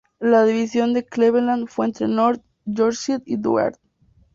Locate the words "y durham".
3.23-3.73